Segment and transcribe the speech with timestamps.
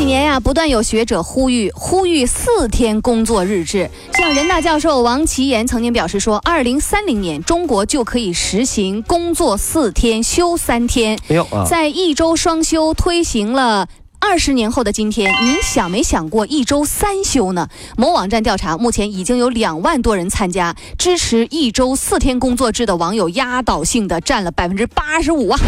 [0.00, 3.90] 这几年呀，不断有学者呼吁呼吁四天工作日制。
[4.14, 11.18] 像人大教授王奇岩曾经表示说，二零三零年中国就可以实行工作四天休三天。
[11.28, 11.66] 哎呦啊！
[11.68, 13.88] 在一周双休推行了。
[14.18, 17.68] 二十年后的今天，您想没想过一周三休呢？
[17.98, 25.60] 某网站调查，目前已经有两万多人参加，支持一周四天工作制的网友压倒性的占了百分之八十五啊！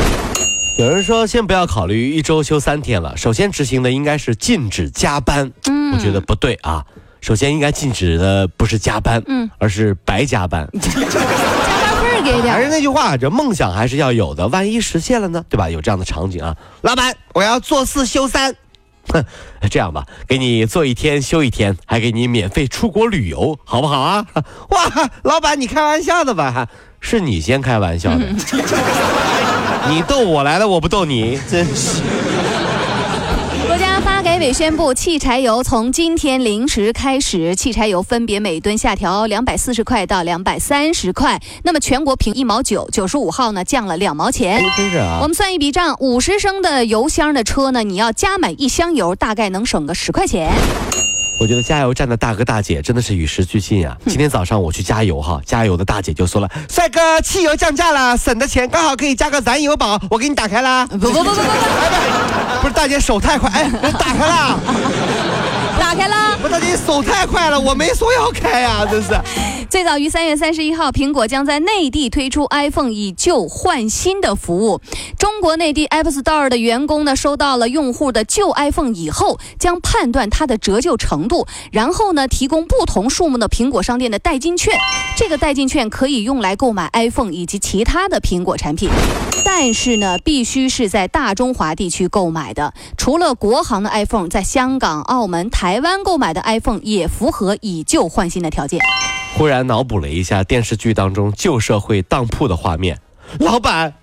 [0.78, 5.52] 有人说，先不要考虑一周休三天了，首先执行的应该是禁止加班。
[5.68, 6.84] 嗯，我觉得不对啊。
[7.20, 10.68] 首先应该禁止的不是加班，嗯，而是白加班。
[10.80, 12.52] 加班费给点。
[12.52, 15.44] 还是那句话，这梦想还是要有的，万一实现了呢？
[15.48, 15.70] 对吧？
[15.70, 18.56] 有这样的场景啊，老板，我要做四休三。
[19.12, 19.24] 哼，
[19.70, 24.26] 这样吧，给你做一天休一天，还给你免费出国旅游，好不好啊？
[24.70, 26.66] 哇，老板，你开玩笑的吧？
[26.98, 28.26] 是你先开玩笑的。
[29.88, 32.00] 你逗我来了，我不逗你，真是。
[33.66, 41.40] 国家发改委宣布，汽柴油从今天零时开始，汽柴油分别每吨下调两百四十块到两百三十块。
[41.64, 44.62] 那么全国平一毛九，九十五号呢降了两毛钱。
[44.76, 45.18] 真是啊！
[45.22, 50.52] 我们算一笔账，五十升的油箱的车呢，你要加满一箱油，大概能省个十块钱。
[51.42, 53.96] 我觉得加油站的大哥大姐真的是与时俱进啊！
[54.06, 63.68] 今天早上我去加油哈，加油的大姐就说了：“帅哥，汽油降价了，省的钱刚好可以加个燃油宝，我给你打开了。”不不不不不不，不是大姐手太快，哎，
[63.98, 64.60] 打开了，
[65.80, 66.38] 打开了。
[66.40, 69.08] 不大姐手太快了，我没说要开呀，真是。
[69.68, 74.80] 最早于三月三十一号，苹果将在内地推出 iPhone 以旧换新的服务。
[75.22, 84.76] 中国内地 App Store 的员工呢，收到了用户的旧 iPhone 以后，将判断它的折旧程度，然后呢，提供不同数目的苹果商店的代金券。
[85.16, 88.90] 这个代金券可以用来购买 iPhone 以及其他的苹果产品，
[89.44, 92.74] 但是呢，必须是在大中华地区购买的。
[92.96, 98.80] 除了国行的 iPhone，在香港、澳门、台湾购买的 iPhone 也符合以旧换新的条件。
[99.36, 102.98] 忽然脑补了一下电视剧当中旧社会当铺的画面，
[103.38, 103.94] 老板，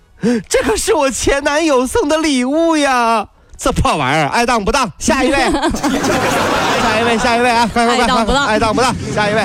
[0.48, 3.26] 这可是我前男友送的礼物呀！
[3.56, 4.90] 这破玩意儿爱当不当？
[4.98, 5.36] 下一位，
[6.82, 7.68] 下一位，下一位啊！
[7.72, 8.46] 快快快，爱当不当？
[8.46, 8.94] 爱当不当？
[9.14, 9.44] 下一位。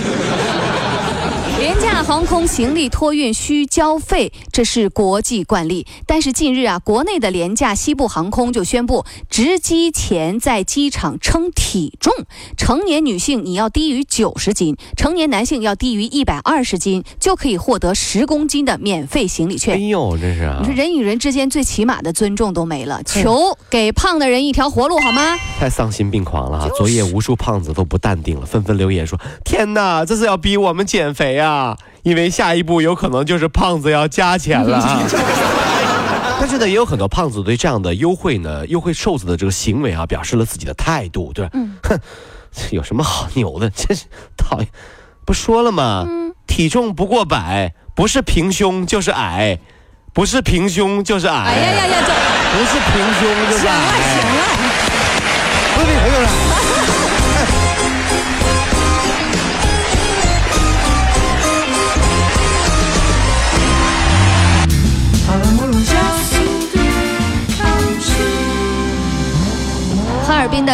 [1.58, 5.88] 廉价航空行李托运需交费，这是国际惯例。
[6.06, 12.14] 但是近日啊，国内的廉价西部航空就宣布，值机前在机场称体重，
[12.58, 19.76] 成年女性你要低于九十斤，成年男性要低于一百二十斤，就可以获得十公斤的免费行李券。
[19.76, 20.54] 哎呦，这是！
[20.60, 25.38] 你说人与人之间最起码的尊重都没了，求给胖的人一条活路好吗？
[25.58, 26.70] 太丧心病狂了！
[26.78, 35.00] 昨夜无数胖子都不淡定了，纷纷留言说：“天哪，这是要逼我们减肥啊！”啊，因为下一步有可能就是胖子要加钱了啊！
[36.40, 41.52] 但是呢，也有很多胖子对这样的优惠呢，优惠瘦子的这个行为啊，表示了自己的态度，对吧？
[41.54, 41.98] 嗯，哼，
[42.72, 43.70] 有什么好牛的？
[43.70, 44.68] 真是讨厌！
[45.26, 46.06] 不说了吗？
[46.08, 49.60] 嗯，体重不过百，不是平胸就是矮，
[50.14, 51.34] 不是平胸就是矮。
[51.36, 52.04] 哎呀呀呀！
[52.06, 52.14] 这
[52.58, 53.74] 不是平胸就是矮。
[54.14, 54.44] 行了行了，
[55.76, 57.05] 不是平胸就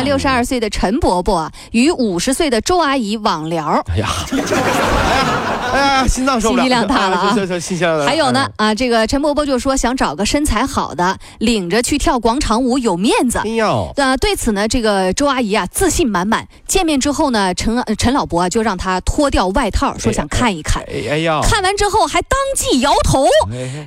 [0.04, 3.84] 六十二岁的陈伯伯啊，与五十岁的周阿姨网聊。
[3.90, 7.36] 哎呀， 哎呀，哎呀，心脏受不了，信息量大了啊！
[7.60, 13.40] 信息量还有呢啊，这个陈伯伯就说想找个身材好的，领着去跳广场舞有面子。
[13.40, 16.48] 哎呦，啊，对此呢，这个周阿姨啊自信满满。
[16.68, 20.84] 见面之后呢，陈陈老伯啊就让他脱掉外套，说想看一看。
[20.88, 23.28] 哎呀，看完之后还当即摇头。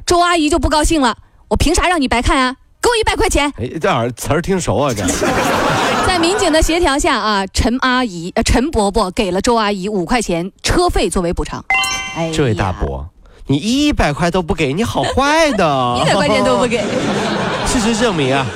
[0.06, 1.17] 周阿姨就不高兴了，
[1.49, 2.56] 我凭啥让你白看啊？
[2.85, 3.50] 给我一百块钱！
[3.56, 4.93] 哎，这词儿听熟啊！
[4.94, 5.03] 这
[6.44, 11.64] 警的协调下啊，陈阿姨呃陈伯伯给了周阿姨五块钱车费作为补偿。
[12.14, 13.08] 哎，这位大伯，
[13.46, 15.96] 你一百块都不给，你好坏的！
[16.05, 16.85] 一百块钱都不给。
[17.67, 18.46] 事实证明啊。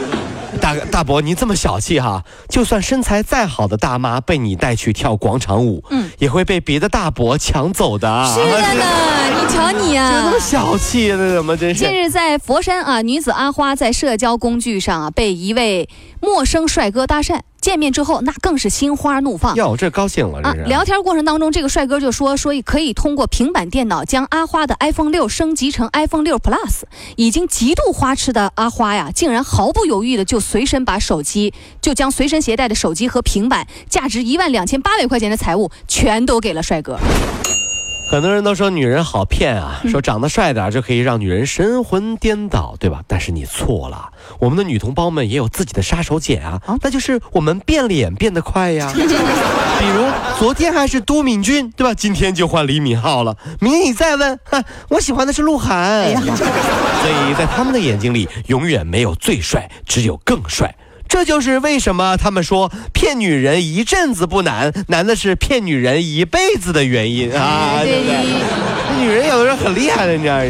[0.61, 2.23] 大大伯，您这么小气哈？
[2.51, 8.27] 就算身材再好的大妈被你带去跳广场舞，嗯，也会被别的大伯抢走的。
[8.27, 8.85] 是的呢，
[9.41, 11.85] 你瞧你呀，就这么小气，那怎么真是？
[11.87, 15.89] 近日在佛山啊，女子阿花在社交工具上啊被一位
[16.21, 19.55] 陌生帅哥搭讪，见面之后那更是心花怒放。
[19.57, 20.63] 哟，这高兴了，这啊，是。
[20.65, 26.83] 聊天过程当中，这个帅哥就说，说可以通过平板电脑将阿花的 iPhone 六升级成 iPhone 六 Plus。
[27.17, 36.99] 已经极度花痴的阿花呀，竟然毫不犹豫的就随身把手机，就将随身携带的手机和平板，价值一万两千八百块钱的财物，全都给了帅哥。
[38.11, 43.03] 很多人都说女人好骗啊，说长得帅点儿就可以让女人神魂颠倒，对吧？
[43.07, 44.09] 但是你错了，
[44.39, 48.91] 我们的女同胞们也有自己的杀手锏啊，那就是我们变脸变得快呀。
[48.97, 50.07] 比如
[50.39, 51.93] 昨天还是都敏俊，对吧？
[51.93, 56.11] 今天就换李敏镐了，明天你再问，哼，我喜欢的是鹿晗。
[56.17, 60.75] 所以在他们的眼睛里，永远没有最帅，只有更帅。
[61.09, 67.81] 这就是为什么他们说骗女人一阵子不难，难的是骗女人一辈子的原因啊！
[67.83, 69.05] 对不对？
[69.05, 70.45] 女人有的时候很厉害的，你知道吗？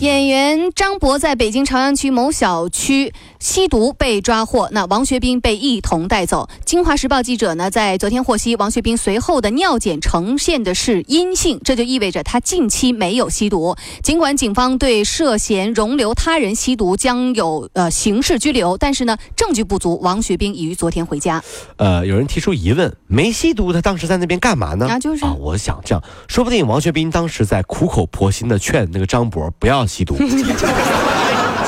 [0.00, 6.48] 演员张博在北京朝阳区某小区吸毒被抓获，那王学兵被一同带走。
[6.64, 13.76] 京华时报记者呢，在昨天获悉，王学兵随后的尿检呈现的是阴性，这就意味着他近期没有吸毒。
[14.02, 21.42] 尽管警方对涉嫌容留他人吸毒将有呃刑事拘留，但是呢，证据不足，王学兵已于昨天回家。
[21.76, 24.88] 呃，有人提出疑问，没吸毒，他当时在那边干嘛呢？
[24.88, 30.16] 啊，就是啊，我想这样，说不定王学兵当时在苦口婆心的劝那个张博不要吸毒。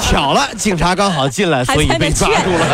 [0.01, 2.67] 巧了，警察刚好进来，所以被抓住了。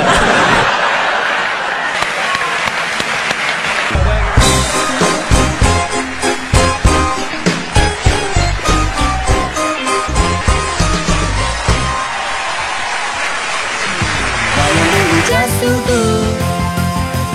[15.27, 15.93] 加速度，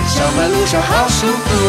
[0.08, 1.63] 上班路上好舒服。